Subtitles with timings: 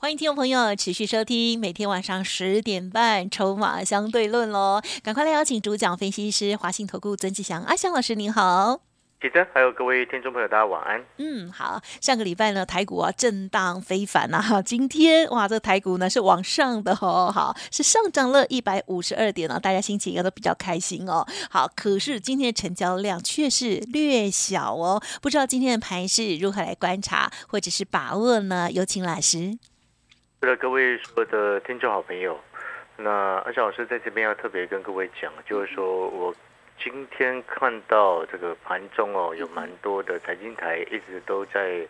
[0.00, 4.80] 欢迎听众朋友持续收听每天晚上十点半《筹码相对论》喽！
[5.02, 8.80] 赶快来邀请主讲分析师华信投顾曾志祥阿祥老师，您好。
[9.20, 11.04] 记者还有各位听众朋友，大家晚安。
[11.16, 11.82] 嗯，好。
[12.00, 21.26] 上个礼拜呢，台股啊震荡非凡呐， 今天哇，这个台股呢是往上的哦，好，是上涨了一百五十二点啊，大家心情应该都比较开心哦。
[21.50, 28.70] 好，可是今天的成交量却是略小哦，不知道今天的盘是如何来观察或者是把握呢？
[28.70, 29.58] 有请老师。
[30.40, 32.38] 为了各位所有的听众好朋友，
[32.96, 33.10] 那
[33.44, 36.32] 阿翔老师在这边要特别跟各位讲，就是说我
[36.78, 41.84] 今天看到这个盘中哦，有蛮多的财经台一直都在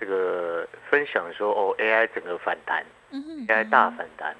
[0.00, 2.82] 这个分享说哦，AI 整个反弹
[3.12, 4.34] ，AI 大反弹，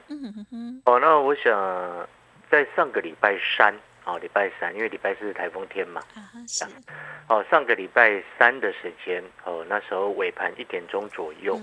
[0.86, 2.08] 哦，那我想
[2.50, 3.74] 在上个礼拜三。
[4.04, 6.00] 哦，礼拜三，因为礼拜四是台风天嘛。
[6.46, 6.64] 是。
[7.26, 11.58] 哦，上个礼拜三的时间，哦，那时候尾盘一点钟左右，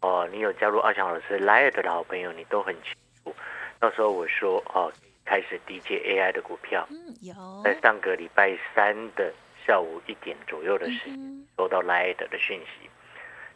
[0.00, 2.92] 哦，你有加入阿强老师 Live 的好朋友，你都很清
[3.24, 3.32] 楚。
[3.80, 4.92] 那时候我说，哦，
[5.24, 6.84] 开始 DJ AI 的股票。
[6.90, 7.32] 嗯，有。
[7.62, 9.32] 在上个礼拜三的
[9.64, 12.90] 下午一点左右的时间，收到 Live 的讯息，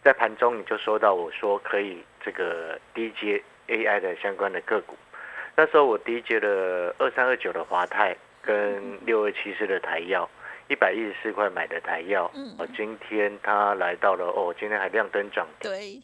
[0.05, 4.97] 在盘中你就收到我说可以这个 DJ AI 的相关的个股。
[5.56, 8.16] 那时候我 DJ 了二三二九的华泰。
[8.48, 10.27] 跟六二七四的台药，
[10.70, 12.24] 一百一十四块买的台药，
[12.58, 16.02] 哦，今天它来到了哦，今天还亮灯涨停，对，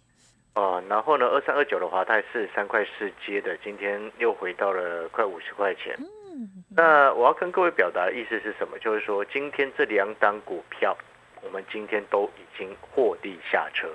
[0.53, 5.97] 哦，然后呢，二三二九的华泰四十三块四接的，今天又回到了快五十块钱。
[5.99, 8.79] 嗯，那我要跟各位表达的意思是什么？
[8.79, 10.95] 就是说，今天这两档股票，
[11.41, 13.89] 我们今天都已经获利下车，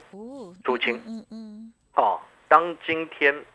[0.64, 1.00] 出清。
[1.06, 3.46] 嗯嗯，哦，当今天。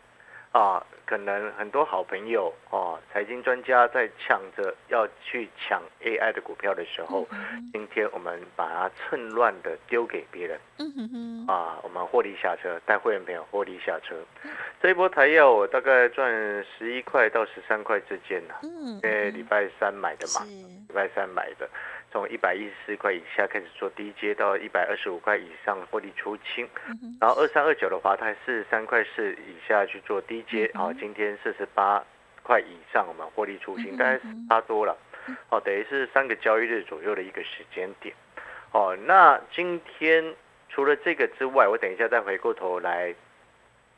[0.54, 7.26] 啊，可能很多好朋友哦，财经专家在抢着要去抢 AI 的股票的时候，
[7.72, 10.58] 今天我们把它趁乱的丢给别人，
[11.46, 14.16] 啊，我们获利下车，带会员朋友获利下车。
[14.80, 16.32] 这一波台药我大概赚
[16.64, 20.44] 十一块到十三块之间呢，因为礼拜三买的嘛，
[20.88, 21.68] 礼拜三买的。
[22.14, 26.64] 从一百一十四块以下开始做低阶，到一百二十五块以上获利出清，
[27.20, 32.00] 然后二三二九的话，它四十三块四以下去做低阶，好，今天四十八
[32.44, 34.96] 块以上我们获利出清，大概差多了，
[35.50, 38.14] 哦，等于是三个交易日左右的一个时间点，
[38.70, 40.36] 哦，那今天
[40.68, 43.12] 除了这个之外，我等一下再回过头来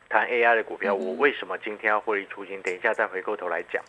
[0.09, 2.63] 谈 AI 的股票，我为什么今天要获利出清？
[2.63, 3.85] 等一下再回过头来讲，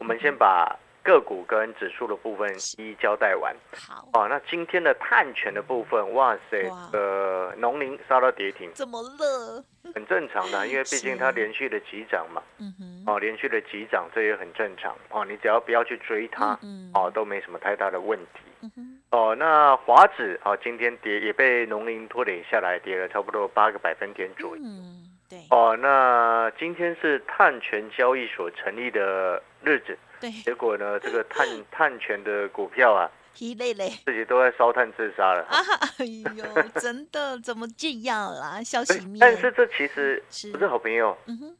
[0.00, 0.78] 我们先把。
[1.02, 3.54] 个股跟指数的部分一一交代完。
[3.88, 9.64] 好哦，那今天的碳权的部分，哇塞，呃，农林杀到跌停，怎么了？
[9.94, 12.42] 很正常的， 因为毕竟它连续的急涨嘛。
[12.58, 13.04] 嗯哼。
[13.06, 14.94] 哦，连续的急涨，这也很正常。
[15.08, 16.58] 哦，你只要不要去追它，
[16.94, 18.70] 哦，都没什么太大的问题。
[19.10, 24.62] 哦，那华指哦，今天跌也被农林拖累下来，跌了差不多八个百分点左右。
[24.62, 25.38] 嗯，对。
[25.50, 29.98] 哦，那今天是碳权交易所成立的日子。
[30.20, 30.98] 对，结果呢？
[31.00, 35.46] 这个碳碳权的股票啊，疲累累，自己都在烧炭自杀了。
[35.98, 36.04] 哎
[36.36, 36.44] 呦，
[36.80, 38.62] 真的怎么这样啦？
[38.62, 39.18] 消息面。
[39.18, 40.22] 但是这其实
[40.52, 41.16] 不是好朋友。
[41.26, 41.56] 嗯哼，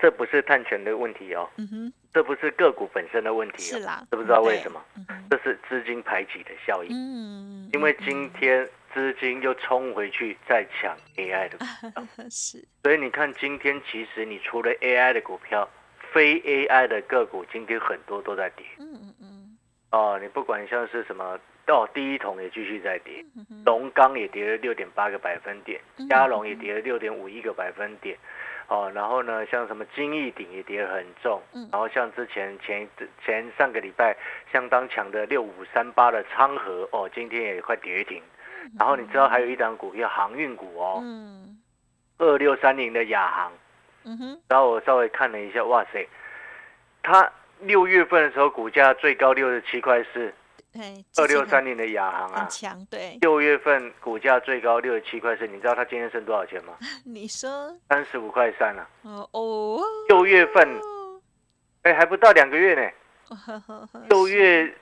[0.00, 1.48] 这不是碳权的问题哦。
[1.56, 3.62] 嗯哼，这不是个股本身的问题。
[3.62, 4.82] 是啦，知不知道为什么？
[5.30, 6.90] 这是资金排挤的效应。
[6.92, 12.06] 嗯，因为今天资金又冲回去再抢 AI 的股票。
[12.28, 12.64] 是。
[12.82, 15.68] 所以你看，今天其实你除了 AI 的股票。
[16.12, 19.58] 非 AI 的个股今天很多都在跌，嗯嗯嗯，
[19.90, 23.24] 哦，你不管像是什么，哦，第一桶也继续在跌，
[23.64, 25.80] 龙钢也跌了六点八个百分点，
[26.10, 28.18] 嘉龙也跌了六点五一个百分点，
[28.68, 31.40] 哦，然后呢，像什么金逸鼎也跌得很重，
[31.72, 32.86] 然后像之前前
[33.24, 34.14] 前上个礼拜
[34.52, 38.22] 相当强的六五三八的昌河，哦，今天也快跌停，
[38.78, 41.58] 然后你知道还有一档股票航运股哦，嗯，
[42.18, 43.50] 二六三零的亚航。
[44.04, 46.08] 嗯哼，然后我稍微看了一下，哇塞，
[47.02, 50.32] 它六月份的时候股价最高六十七块四，
[51.16, 53.18] 二六三零的亚航啊，强对。
[53.20, 56.74] 六月份股价最高六十七块四，你知道它今天剩多少钱吗？
[57.04, 58.88] 你说三十五块三啊。
[59.02, 60.68] 哦哦，六月份，
[61.82, 62.90] 哎，还不到两个月呢。
[64.08, 64.74] 六月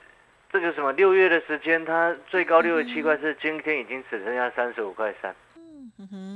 [0.51, 5.35] 这个什么六月的时间，它最高六十七块四，今天已经只剩下三十五块三。
[5.55, 6.30] 嗯哼。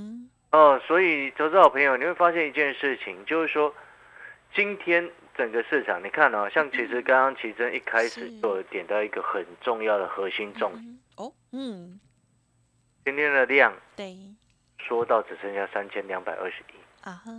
[0.56, 3.76] 哦，所以投资好朋友，你会发现一件事情，就是说，
[4.54, 8.40] 今天整个市场，你看哦，像其实刚刚奇珍一开始是。
[8.40, 12.00] 就有点到一个很重要的核心重点，嗯哦，嗯，
[13.04, 14.16] 今天的量对，
[14.78, 17.32] 说到只剩下三千两百二十亿，啊哈，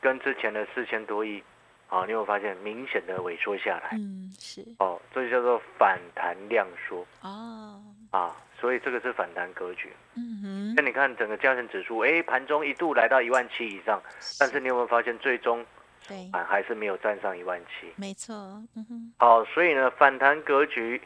[0.00, 1.40] 跟之前的四千多亿，
[1.88, 7.06] 啊，你有发现明显的萎缩下来，嗯，是，哦，这就叫做反弹量缩。
[7.22, 7.80] 哦，
[8.10, 9.92] 啊，所以这个是反弹格局。
[10.14, 14.02] 嗯哼那，你看整个加权指数，哎，盘中一度来到一万七以上，
[14.38, 15.64] 但是你有没有发现最终
[16.06, 17.92] 对，盘还是没有站上一万七？
[17.96, 18.34] 没错，
[18.74, 21.00] 嗯哼，好，所以呢，反弹格局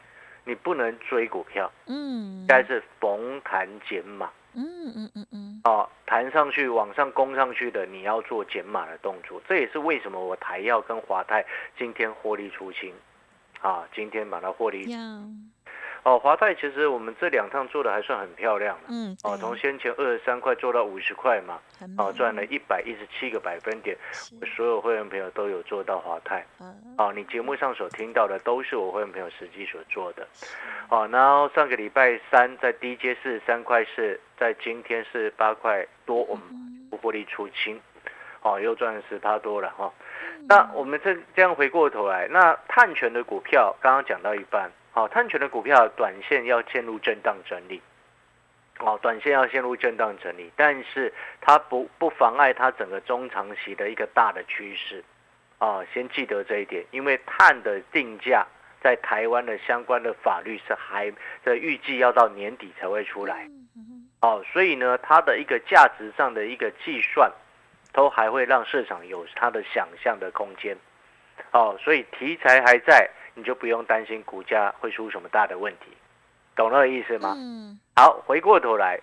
[0.45, 4.29] 你不能追股票，嗯，应该是逢弹减码。
[4.55, 9.41] 嗯嗯嗯嗯，哦，弹上去往上攻上去的，你要做减码的动作。
[9.47, 11.43] 这也是为什么我台药跟华泰
[11.75, 12.93] 今天获利出清，
[13.61, 14.83] 啊，今天把它获利。
[14.91, 14.99] 要，
[16.03, 18.83] 哦，华泰其实我们这两趟做的还算很漂亮了。
[18.89, 21.59] 嗯，哦，对从先前二十三块做到五十块嘛，
[21.97, 23.97] 哦，美赚了一百一十七个百分点。
[24.11, 26.45] 是我所有会员朋友都有做到华泰。
[26.59, 30.27] 嗯，哦，你节目上所听到的都是我会员朋友实际所做的。
[30.89, 36.43] 哦，然后上个礼拜三在低阶是三块四，在今天是八块多，我们
[36.89, 37.79] 不获利出清，
[38.41, 39.93] 哦，又赚了十八多了哈、哦。
[40.49, 47.81] 那我们这这样回过头来，那碳权的股票刚刚讲到一半，好、碳权的股票短线要陷入震荡整理。
[48.79, 51.11] 哦，短线要陷入震荡整理，但是
[51.41, 55.03] 它不不妨碍它整个中长期的一个大的趋势。
[55.59, 58.45] 啊，先记得这一点，因为碳的定价
[58.81, 61.11] 在台湾的相关的法律是还
[61.43, 63.47] 的预计要到年底才会出来。
[64.21, 67.31] 哦，所以呢，它的一个价值上的一个计算，
[67.93, 70.75] 都还会让市场有它的想象的空间。
[71.51, 75.87] 哦，所以题材还在，你就不用担心股价会出什么大的问题，
[76.55, 77.33] 懂那个意思吗？
[77.35, 78.99] 嗯，好，回过头来，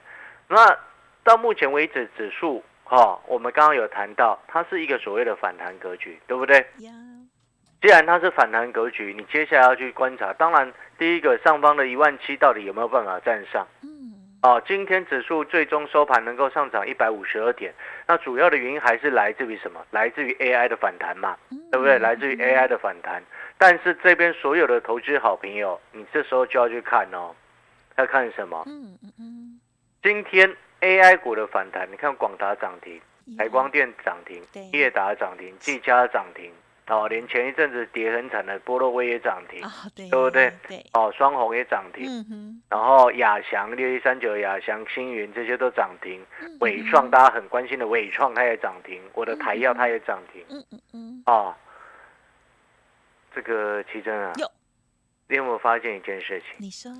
[0.48, 0.76] 那
[1.24, 6.64] 到目前为止，指数哈、哦，我们刚刚有谈到，它是一个所谓的反弹格局，对不对？
[7.80, 10.32] 既然它是反弹格局，你接下来要去观察。
[10.34, 13.66] 当然，第一个上方的一万七到底有没有办法站上？
[13.82, 14.12] 嗯，
[14.42, 17.72] 哦，今天指数最终收盘能够上涨一百五十二点，
[18.06, 19.80] 那主要的原因还是来自于什么？
[19.90, 21.36] 来自于 AI 的反弹嘛，
[21.72, 21.98] 对不对？
[21.98, 23.22] 来自于 AI 的反弹。
[23.60, 27.34] 但是这边所有的投资好朋友，你这时候就要去看哦，
[27.96, 28.64] 要看什么？
[28.66, 29.60] 嗯嗯嗯，
[30.02, 32.98] 今天 AI 股的反弹，你看广达涨停，
[33.36, 36.50] 海光电涨停对，业达涨停，技嘉涨停，
[36.88, 40.50] 哦，连前一阵子跌很惨的波洛威也涨停，啊，对，对不对？
[40.66, 50.80] 对，哦，双红也涨停，嗯哼，然后亚翔六一三九、亚翔、星云这些都涨停，嗯伟创大家很关心的伟创它也涨停，我的台药它也涨停，嗯嗯。
[50.94, 51.54] 嗯，哦，
[53.34, 54.50] 这个奇珍啊有，
[55.28, 56.56] 你有没有发现一件事情？
[56.58, 56.92] 你说，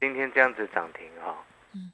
[0.00, 1.36] 今天这样子涨停哈、
[1.74, 1.90] 嗯。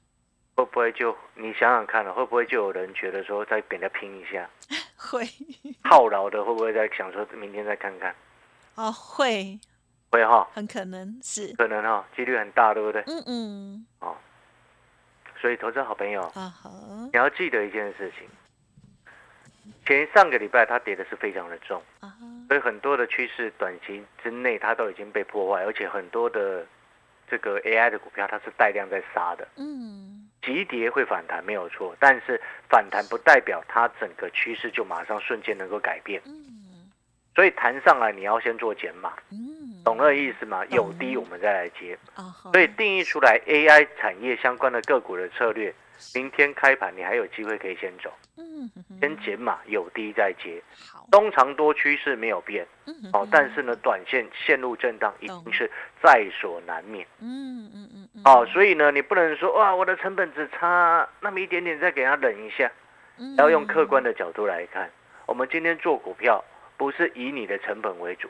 [0.55, 4.49] 会不会就你想想看了、会不会就有人觉得说再给他拼一下，
[4.97, 5.23] 会，
[5.83, 8.15] 套牢的会不会再想说明天再看看？
[8.75, 9.59] 哦，会，
[10.11, 13.03] 会哈、很可能是，可能哈、几率很大，对不对？
[13.05, 14.15] 嗯嗯，哦。
[15.39, 16.71] 所以投资好朋友，啊好，
[17.13, 18.27] 你要记得一件事情，
[19.87, 22.13] 前上个礼拜它跌的是非常的重，啊，
[22.49, 26.65] 所以很多的趋势短期之内它都已经被破坏，而且很多的
[27.29, 29.47] 这个 AI 的股票它是带量在杀的。
[29.55, 32.39] 嗯，急跌会反弹没有错，但是
[32.69, 36.21] 反弹不代表它整个趋势就马上瞬间能够改变。
[36.25, 36.43] 嗯
[37.37, 40.65] 所以弹上来你要先做减码，嗯，懂那个意思吗？
[40.69, 41.95] 有低我们再来接。
[42.51, 45.71] 所以定义出来 AI 产业相关的个股的策略，
[46.13, 50.61] 明天开盘你还有机会可以先走，嗯先减码，有低再接。
[50.91, 55.69] 好，中长多趋势没有变嗯哦，但是呢，短线陷入震荡一定是
[56.01, 57.05] 在所难免。
[57.19, 62.71] 嗯嗯嗯嗯，哦，所以呢，你不能说哇，我的成本只差那么一点点，再给它忍一下。
[63.35, 64.87] 要用客观的角度来看，
[65.25, 66.43] 我们今天做股票
[66.77, 68.29] 不是以你的成本为主，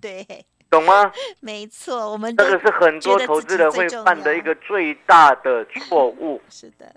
[0.00, 0.24] 对，
[0.72, 1.12] 懂吗？
[1.40, 6.40] 没错，我们这个是很多投资人会犯的一个最大的错误。
[6.48, 6.90] 是的，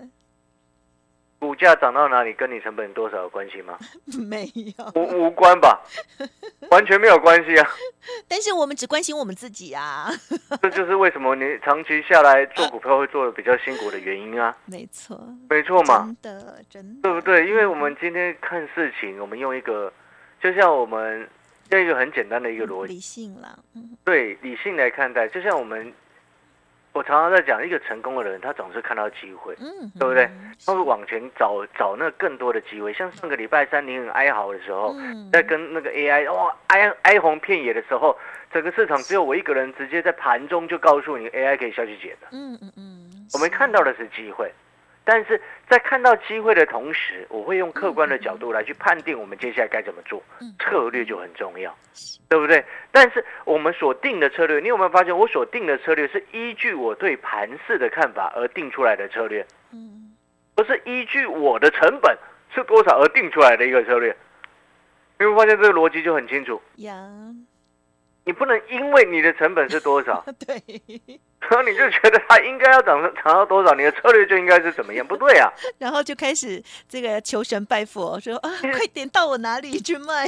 [1.38, 3.78] 股价涨到哪里跟你成本多少有关系吗？
[4.26, 5.78] 没有，无无关吧，
[6.72, 7.68] 完全没有关系啊。
[8.26, 10.08] 但是我们只关心我们自己啊，
[10.62, 14.56] 这就是为什么你长期下来做股票会做的比较辛苦的原因啊。
[14.64, 17.46] 没错，没错嘛，真的真的，对不对？
[17.46, 19.92] 因为我们今天看事情，我们用一个，
[20.42, 21.28] 就像我们
[21.70, 25.92] 用一个很简单的一个逻辑，理性啦，嗯对理性来看待，就像我们，
[26.92, 30.54] 我常常在讲，一个成功的人，他总是看到机会，嗯，对不对嗯？
[30.64, 32.92] 他会往前找找那更多的机会。
[32.92, 38.16] 像上个礼拜三你很哀嚎的时候，嗯在跟那个 AI 哇哀哀鸿遍野的时候，
[38.52, 42.28] 整个市场只有我一个人直接在盘中就告诉你 AI 可以下去解的。
[42.30, 44.50] 嗯嗯嗯，我们看到的是机会，
[45.08, 50.20] 但是在看到机会的同时，我会用客观的角度来去判定我们接下来该怎么做，
[50.58, 51.72] 策略就很重要，
[52.28, 52.64] 对不对？
[52.90, 59.46] 但是我们所定的策略，你有没有发现，我所定的策略是依据我对盘势的看法而定出来的策略，
[60.56, 62.18] 不是依据我的成本
[62.52, 64.16] 是多少而定出来的一个策略。
[65.20, 66.60] 你会发现这个逻辑就很清楚。
[66.78, 66.92] 呀，
[68.26, 70.60] 你不能因为你的成本是多少， 对，
[71.38, 75.06] 然后你就觉得它应该要涨涨到多少，你的策略就应该是怎么样？
[75.06, 75.48] 不对啊！
[75.78, 80.26] 然后就开始这个求神拜佛，说啊， 快点到我哪里去卖，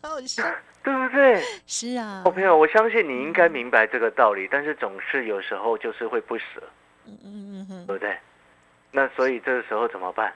[0.00, 0.44] 好好笑，
[0.84, 1.42] 对不对？
[1.66, 6.44] 是啊，好朋友，我相信你应该明白这个道理，但是总是有时候就是会不舍，
[7.06, 7.26] 嗯嗯
[7.58, 8.16] 嗯哼，对不对？
[8.92, 10.32] 那所以这个时候怎么办？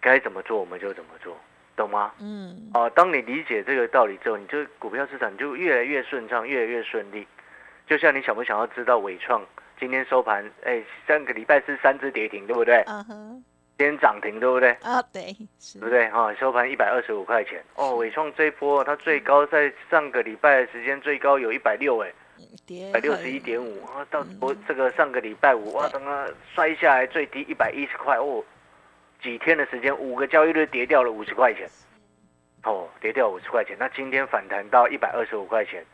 [0.00, 1.38] 该怎么做我们就怎么做，
[1.80, 2.12] 懂吗？
[2.20, 7.26] 嗯，啊，当你理解这个道理之后，你就股票市场就越来越顺畅，越来越顺利。
[7.86, 9.44] 就像你想不想要知道伟创
[9.78, 10.48] 今天收盘？
[10.64, 12.84] 哎，上个礼拜是三只跌停，对不对？
[12.86, 13.44] 嗯哼，
[13.78, 14.70] 今天涨停，对不对？
[14.82, 16.08] 啊对，是对不对？
[16.10, 17.64] 哈、收盘一百二十五块钱。
[17.74, 22.12] 哦，伟创这一波它最高在上个礼拜的时间最高有一百六，哎，
[22.66, 28.44] 跌一百六十一点五啊，到我这个上个礼拜五哇，等它摔下来最低一百一十块哦，
[29.22, 31.68] 几天的时间，五个交易日跌掉了五十块钱，
[32.64, 33.76] 哦，跌掉五十块钱。
[33.78, 35.84] 那今天反弹到一百二十五块钱，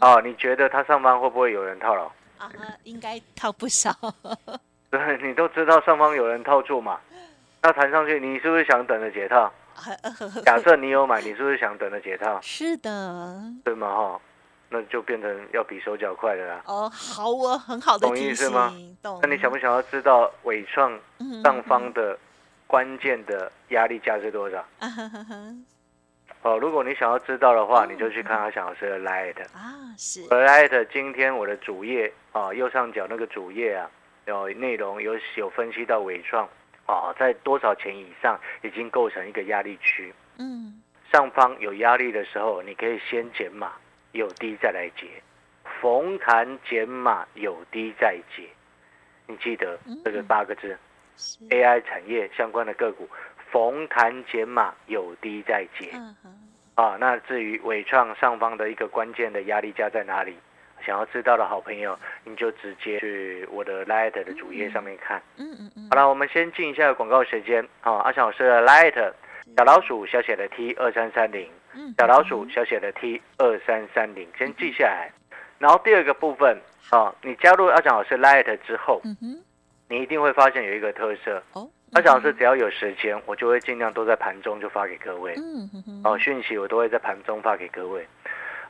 [0.00, 2.04] 哦，你觉得它上方会不会有人套牢？
[2.38, 2.50] 啊，
[2.84, 3.90] 应该套不少，
[4.90, 7.00] 对，你都知道上方有人套住嘛，
[7.62, 9.50] 那弹上去，你是不是想等着解套？
[10.44, 12.38] 假设你有买，你是不是想等着解套？
[12.42, 13.88] 是的，对吗？
[13.88, 14.20] 哈，
[14.68, 16.62] 那就变成要比手脚快的啦。
[16.66, 19.18] 哦，好哦，很好的懂意提思吗，懂。
[19.22, 22.18] 那你想不想要知道伟创嗯上方的
[22.66, 24.64] 关键的压力价是多少？
[26.42, 29.40] 哦，如果你想要知道的话，你就去看阿翔老师的 Light。
[29.52, 33.90] 啊，是 Light 今天我的主页啊，右上角那个主页啊，
[34.26, 36.48] 有内容有有分析到伟创
[36.86, 40.80] 啊，在多少钱以上已经构成一个压力区，嗯
[41.12, 43.72] 上方有压力的时候，你可以先减码，
[44.16, 45.06] 有低再来接，
[45.80, 48.42] 逢弹减码有低再接。
[49.26, 50.76] 你记得这个八个字。
[51.18, 53.08] 是 AI 产业相关的个股，
[53.50, 56.28] 逢弹减码，有低再接嗯哼
[56.74, 56.98] 啊。
[57.00, 60.36] 那至于伟创上方的一个关键的压力价在哪里？
[60.84, 65.22] 想要知道的好朋友，你就直接去我的 Light 的主页上面看。
[65.38, 67.92] 嗯嗯嗯好了，我们先进一下广告时间啊。
[68.00, 69.12] 阿翔老师的 Light
[69.56, 71.50] 小老鼠小写的 T 二三三零，嗯，
[71.98, 75.10] 小老鼠小写的 T 二三三零，先记下来。
[75.58, 76.58] 然后第二个部分
[76.90, 79.00] 啊，你加入阿蒋老师 Light 之后，
[79.88, 81.42] 你一定会发现有一个特色。
[81.52, 85.34] 哦，阿蒋老师只要有时间，我就会尽量都在盘中就发给各位。
[86.04, 88.06] 哦，讯息我都会在盘中发给各位。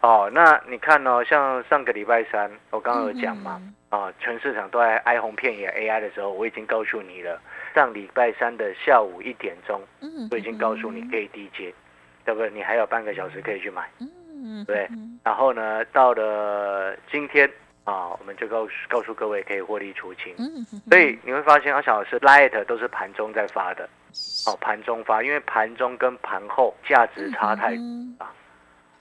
[0.03, 7.41] 哦，那你看哦，像上个礼拜三，我刚刚有讲嘛，啊，全市场都在哀鸿遍野 AI 的时候，我已经告诉你了。
[7.75, 11.75] 上礼拜三的下午一点钟，嗯我已经告诉你可以低接，
[12.27, 12.51] 对不对？
[12.51, 13.89] 你还有半个小时可以去买。
[13.99, 14.87] 嗯对
[15.25, 17.51] 然后呢，到了今天
[17.85, 20.35] 啊，我们就告诉告诉各位可以获利出清。
[20.39, 23.89] 嗯哼所以你会发现，阿小老师 Light 都是盘中在发的，
[24.47, 27.75] 哦，盘中发，因为盘中跟盘后价值差太
[28.19, 28.29] 大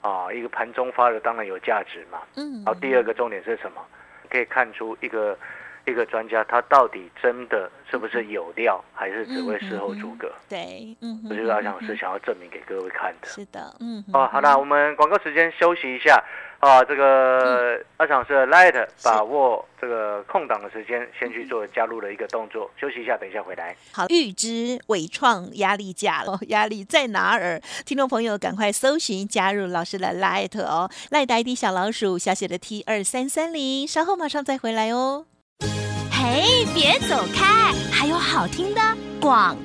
[0.10, 2.22] 啊，一个盘中发的当然有价值嘛。
[2.36, 3.82] 嗯然后第二个重点是什么？
[4.29, 5.38] 可以看出一个
[5.86, 10.32] 一个专家他到底真的是不是有料，还是只会事后诸葛？
[10.50, 13.27] 对，嗯哼这就是阿翔老师想要证明给各位看的。
[13.27, 16.24] 是的，嗯哦，好了，我们广告时间休息一下
[16.60, 16.84] 啊。
[16.84, 23.75] 这个阿翔老师的 Light 把握这个空档的时间，先去做加入的一个动作，休息一下，等一下回来。
[23.94, 27.62] 好，预知伟创压力价了， 压力在哪儿？
[27.86, 35.27] 听众朋友，赶快搜寻加入老师的 Light 哦，赖的 ID 小老鼠小写的 T 二三三零，稍后马上再回来哦。
[36.12, 38.81] 嘿，别走开，还有好听的
[39.21, 39.55] 广。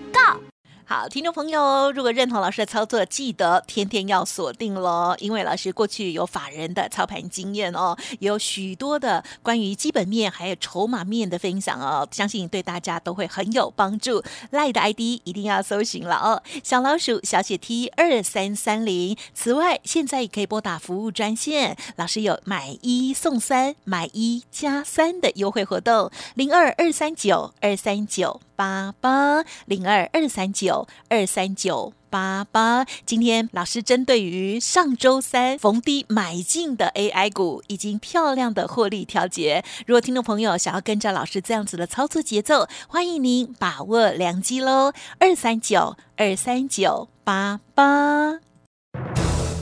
[0.93, 14.21] 好，听众朋友，如果认同老师的操作，记得天天要锁定喽，因为老师过去有法人的操盘经验哦，有许多的关于基本面还有筹码面的分享哦，相信对大家都会很有帮助。
[14.51, 19.17] 赖的 ID 一定要搜寻了哦，小老鼠小写 T 二三三零。
[19.33, 28.41] 此外，现在也可以拨打服务专线，老师有买一送三、买一加三的优惠活动，零二二三九二三九。
[28.61, 32.85] 八八零二二三九二三九八八。
[33.07, 39.65] 今天老师针对于上周三逢低买进的 AI 股，已经漂亮的获利调节。
[39.87, 44.93] 如果听众朋友想要跟着老师这样子的操作节奏，欢迎您把握良机喽！
[45.19, 48.41] 二三九二三九八八。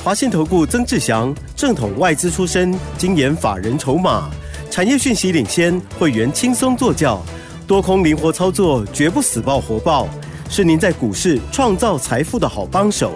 [0.05, 4.31] 华信投顾曾志祥，正统外资出身，精研法人筹码，
[4.71, 7.21] 产业讯息领先，会员轻松做教，
[7.67, 10.09] 多空灵活操作，绝不死爆活爆，
[10.49, 13.13] 是您在股市创造财富的好帮手。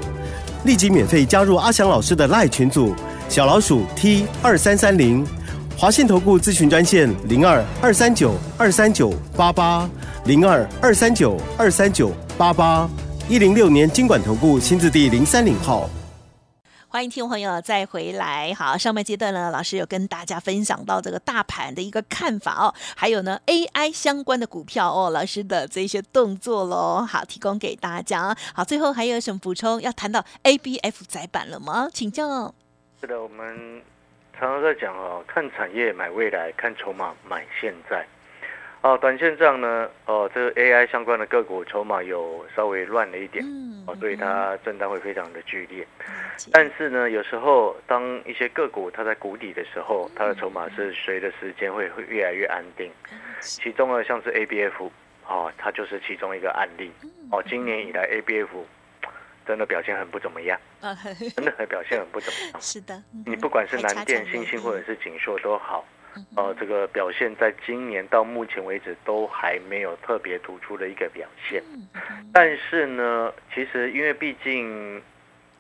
[0.65, 2.95] 立即免费加入阿翔老师的赖群组，
[3.29, 5.27] 小老鼠 T 二三三零，
[5.77, 9.89] 华信投顾咨询专线零二二三九二三九八八
[10.25, 12.89] 零二二三九二三九八八
[13.29, 15.91] 一零六年经管投顾新字第零三零号。
[16.93, 18.53] 欢迎听众朋友再回来。
[18.53, 28.37] 好，上半阶段呢，老师有跟大家分享到这个大盘的一个看法哦，还有呢 AI 相关的股票哦，老师的这些动作喽，好，提供给大家。
[28.55, 29.81] 好，最后还有什么补充？
[29.81, 31.89] 要谈到 ABF 窄板了吗？
[31.91, 32.55] 请教。
[33.01, 33.83] 是的，我们
[34.39, 38.07] 常常在讲哦，看产业买未来，看筹码买现在。
[38.83, 43.45] 哦，短线上呢，哦，这个 AI 相关的个股筹码有稍微乱了一点，
[43.87, 45.87] 哦，所以它震荡会非常的剧烈。
[46.51, 52.91] 但是呢，有时候当一些个股它在谷底的时候，它的筹码是随着时间会会越来越安定。
[53.41, 54.91] 其中呢，像是 ABF，
[55.29, 56.91] 哦，它就是其中一个案例。
[57.31, 58.49] 哦，今年以来 ABF
[59.47, 60.59] 真的表现很不怎么样，
[61.37, 62.61] 真的很表现很不怎么样。
[62.61, 65.85] 是的，你不管是南电、星星或者是锦硕都好。
[66.37, 71.63] 呃，这个表现在今年到目前为止都还没有特别突出的一个表现。
[72.33, 75.03] 但是呢，其实因为毕竟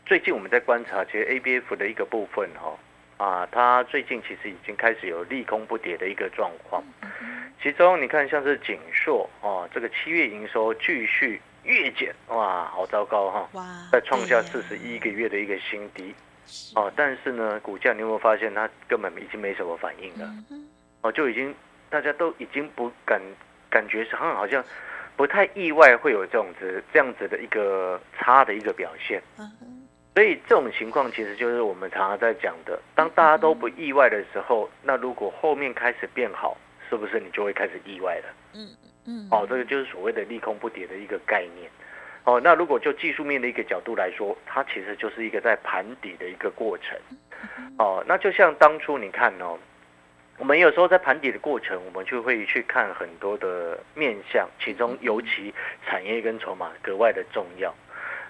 [0.04, 2.76] 最近我们在观察，其实 ABF 的一个部分哈
[3.24, 6.82] 啊，它最近其实已经开始有利空不跌的一个状况。
[7.62, 13.48] 其中你看，像是锦硕哦，这个七月营收继续月减，哇，好糟糕哈！
[13.52, 16.12] 哇，在创下四十一个月的一个新低。
[16.74, 20.28] 哦，但是呢，股价你有没有发现它根本已经没什么反应了？
[21.02, 21.54] 哦，就已经
[21.88, 23.20] 大家都已经不感
[23.70, 24.64] 感觉是好像好像
[25.16, 29.22] 不太意外会有这种子这样子的一个差的一个表现。
[30.14, 36.54] 所以这种情况其实就是我们常常在讲的，当大家都不意外的时候，那如果后面开始变好，
[36.90, 38.34] 是不是你就会开始意外了？
[38.52, 38.68] 嗯
[39.06, 39.26] 嗯。
[39.30, 41.70] 哦，这个就是所谓的利空不跌的一个概念。
[42.24, 46.96] 哦，那如果就技术面的一个角度来说，它其实就是一个在盘底的一个过程。
[47.78, 49.58] 哦，那就像当初你看哦，
[50.38, 55.52] 我们有时候在盘底的过程，我们就会去看很多的面相，其中尤其
[55.84, 57.74] 产业跟筹码格外的重要。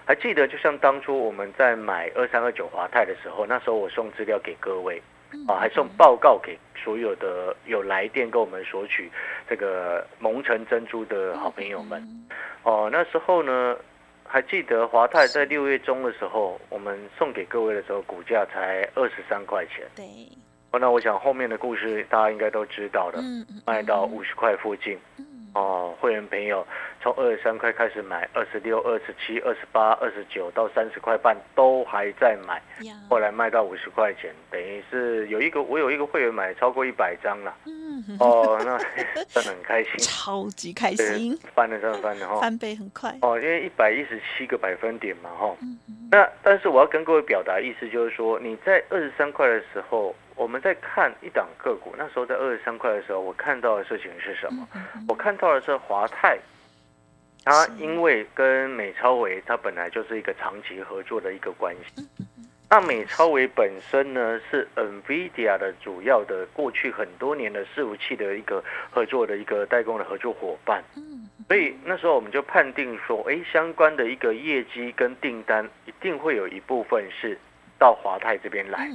[0.05, 5.01] 还记得，就像当初我们在买二三二九华泰的时候，那时候我送资料给各位，
[5.47, 9.09] 啊，还送报告给所有的有来电跟我们索取
[9.47, 12.03] 这个蒙城珍珠的好朋友们。
[12.63, 13.77] 哦，那时候呢，
[14.33, 19.85] 还记得华泰在六月中的时候，我们送给各位的时候，股价才二十三块钱。
[19.95, 20.03] 对。
[20.71, 23.21] 哦，那我想后面的故事大家应该都知道了，
[23.63, 24.97] 卖到五十块附近。
[25.53, 26.65] 哦，会员朋友
[26.99, 32.59] 从二十三块开始买，二十六、二十七、二十八、二十九到三十块半都还在买，
[33.07, 37.55] 后来卖到五十块钱，等于是有一个我有一个会员买超过一百张了。
[37.67, 37.82] 嗯，
[38.19, 38.77] 哦，那
[39.25, 43.17] 真的很开心，超级开心，翻了真的翻了哈，翻倍很快。
[43.21, 45.55] 哦，因为一百一十七个百分点嘛哈。
[46.11, 50.15] 那但是我要跟各位表达意思就是说，你在二十三块的时候。
[50.35, 54.67] 我们在看一档个股，那时候在二十三块的时候，我看到的事情是什么？
[55.07, 56.39] 我看到的是华泰，
[57.45, 62.07] 它因为跟美超维它本来就是一个长期合作的一个关系。
[62.73, 70.83] 那美超维本身呢是 NVIDIA 的主要的过去很多年的伺服器的一个合作的一个代工的合作伙伴。
[71.47, 77.37] 所以那时候我们就判定说，哎，相关的一个业绩跟订单一定会有一部分是
[77.77, 78.89] 到华泰这边来。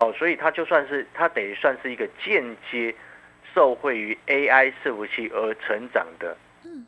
[0.00, 2.92] 哦，所以它就算是它等于算是一个间接
[3.54, 6.36] 受惠于 AI 伺服器而成长的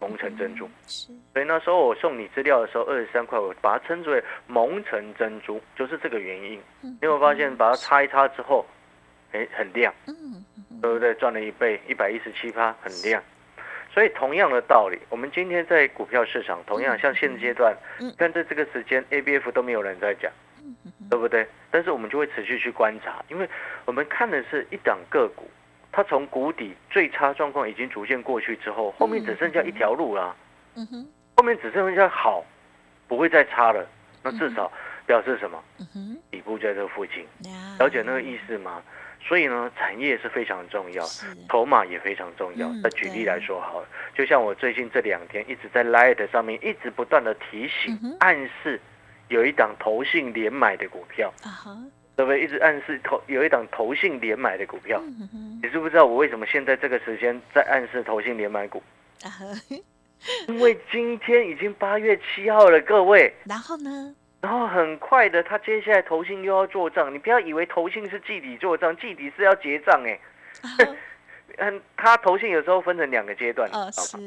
[0.00, 0.68] 蒙城珍珠。
[0.86, 6.60] 所以那时候我送你资料的时候，二十三块，我把它称之为蒙城珍珠，就是这个原因。
[6.80, 8.66] 你有发现把它擦一擦之后，
[9.32, 9.94] 哎，很亮，
[10.82, 11.14] 对不对？
[11.14, 13.22] 赚了一倍，一百一十七趴，很亮。
[13.92, 17.76] 所以同样的道理，我们今天在股票市场，同样像现阶段，
[18.16, 20.32] 但在这个时间，ABF 都没有人在讲。
[21.08, 21.44] 对不对？
[21.70, 23.48] 但是我们就会持续去观察，因为
[23.86, 25.50] 我们看的是一档个股，
[25.92, 30.36] 它从谷底最差状况已经逐渐过去之后，后面只剩下一条路了。
[30.76, 32.44] 嗯哼，后面只剩下好，
[33.08, 33.86] 不会再差了。
[34.22, 34.70] 那至少
[35.06, 35.62] 表示什么？
[35.78, 37.26] 嗯哼，底部在这附近。
[37.78, 38.82] 了解那个意思吗？
[39.22, 41.04] 所以呢，产业是非常重要，
[41.48, 42.68] 筹码也非常重要。
[42.82, 48.80] 那举例来说好了，就像我最近这两天一直在 Light 上面一直不断的提醒、暗示。
[49.28, 51.32] 有一档投信连买的股票，
[52.20, 52.42] 对不对？
[52.42, 55.00] 一直暗示投有一档投信连买的股票，
[55.62, 58.82] 你知不知道我为什么现在这个时间在暗示投信连买股？
[60.48, 63.32] 因为今天已经八月七号了，各位。
[63.44, 64.14] 然后呢？
[64.42, 67.12] 然后很快的，他接下来投信又要做账。
[67.12, 70.20] 你不要以为投信是季底做账，季底是要结账哎。
[71.56, 74.18] 嗯， 他投信有时候分成两个阶段，哦，是，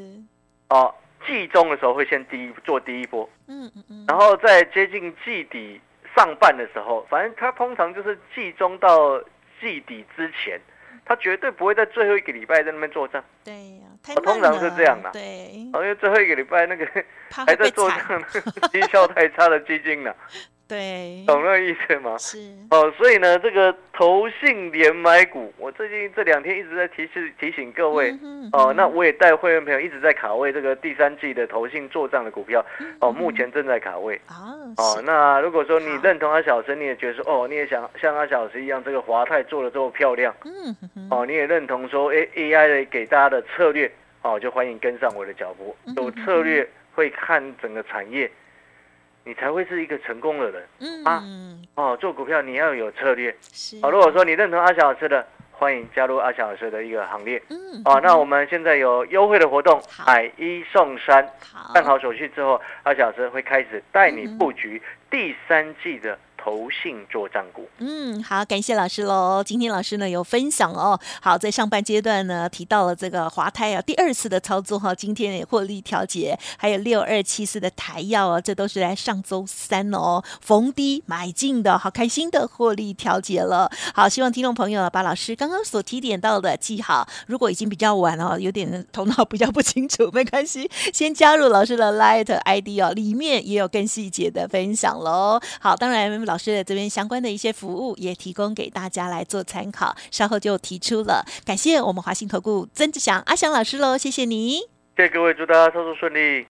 [0.68, 0.92] 哦，
[1.24, 5.80] 季中的时候会先第一做第一波，嗯嗯嗯，然后在接近季底
[6.14, 9.20] 上半的时候，反正它通常就是季中到
[9.60, 10.60] 季底之前，
[11.04, 16.86] 它绝对不会在最后一个礼拜在那边做账，对呀，太哦通常是这样的对，哦，因为最后一个礼拜那个
[17.30, 18.22] 还在做账，
[18.72, 20.14] 绩效太差的基金呢，
[20.74, 22.18] 对，懂那个意思吗？
[22.18, 22.36] 是，
[22.70, 28.10] 哦，所以呢，这个投信连买股，我最近这两天一直在提示提醒各位。
[28.52, 32.64] 哦，嗯那我也带会员朋友一直在卡位这个第三季的投信做账的股票，
[33.00, 34.20] 哦，目前正在卡位。
[34.26, 43.88] 啊，哦，那如果说你好认同阿小师，你也觉得说，哦，你也想像阿小师一样，这个华泰做的这么漂亮，嗯哦，你也认同说，哎，AI 的给大家的策略，
[44.22, 45.76] 哦，就欢迎跟上我的脚步。
[45.86, 48.28] 嗯有策略会看整个产业，
[49.24, 50.62] 你才会是一个成功的人。
[51.04, 53.34] 啊嗯，哦，做股票你要有策略。
[53.52, 57.42] 是，哦，如果说你认同阿小老师的，欢迎加入阿小老师的一个行列。
[57.48, 61.26] 嗯，哦，那我们现在有优惠的活动，买一送三。
[61.52, 67.66] 好，办好手续之后，阿小老师会开始带你嗯布局第三季的投信做账股。
[67.78, 69.42] 嗯，好，感谢老师喽。
[69.42, 83.70] 今天老师呢有分享哦，好，在上半阶段呢提到了这个华泰啊，第二次的操作哈、今天也获利调节，还有六二七四的台药哦，这都是在上周三哦逢低买进的，好开心的获利调节了。
[83.94, 95.40] 好，希望听众朋友把老师刚刚所提点到的记好，如果已经比较晚哦，有点头脑比较不清楚，没关系，先加入老师的 Light ID 哦，里面也有更细节的分享喽。
[95.58, 101.24] 好，当然老师的这边相关的一些服务也提供给大家来做参考，稍后就提出了。
[101.44, 104.58] 感谢我们华信投顾曾志祥阿祥老师喽，谢谢你。
[104.96, 106.46] 谢谢各位，祝大家操作顺利。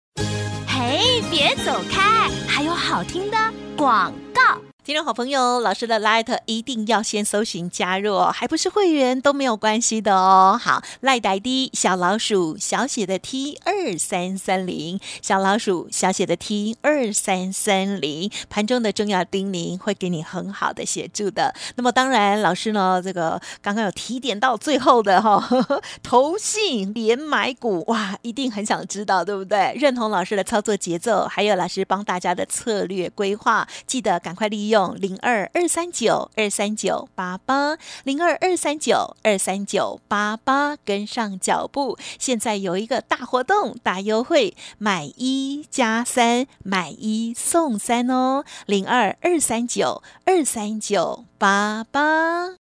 [0.67, 3.37] 嘿，别走开，还有好听的
[3.77, 4.64] 广告。
[4.85, 10.61] 听众好朋友，老师的 Light 一定要先搜寻加入哦，还不是会员都没有关系的哦。
[10.63, 21.55] 好，Light ID 小老鼠小写的 T 二三三零，小老鼠小写的 T 二三三零，盘中的重要叮咛会给你很好的协助的。
[21.77, 29.73] 那么当然，老师呢，这个刚刚有提点到最后的哈、哦， 投信连买股，哇，一定很想知道，对不对？
[29.81, 41.97] 认同老师的操作节奏，还有老师帮大家的策略规划，记得赶快利用用零二二三九二三九八八零二二三九二三九八八跟上脚步。
[42.19, 52.64] 现在有一个大活动，大优惠，买一加三，买一送三哦，零二二三九二三九八八。